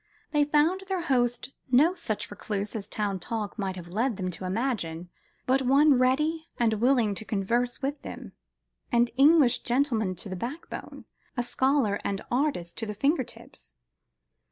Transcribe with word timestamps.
They 0.31 0.45
found 0.45 0.81
their 0.87 1.03
host 1.03 1.51
no 1.69 1.93
such 1.93 2.31
recluse 2.31 2.75
as 2.75 2.87
town 2.87 3.19
talk 3.19 3.59
might 3.59 3.75
have 3.75 3.89
led 3.93 4.17
them 4.17 4.31
to 4.31 4.45
imagine, 4.45 5.09
but 5.45 5.61
one 5.61 5.93
ready 5.99 6.47
and 6.57 6.73
willing 6.73 7.13
to 7.13 7.23
converse 7.23 7.83
with 7.83 8.01
them, 8.01 8.31
an 8.91 9.09
English 9.15 9.59
gentleman 9.59 10.15
to 10.15 10.27
the 10.27 10.35
backbone, 10.35 11.05
a 11.37 11.43
scholar 11.43 11.99
and 12.03 12.19
artist 12.31 12.79
to 12.79 12.87
the 12.87 12.95
finger 12.95 13.23
tips. 13.23 13.75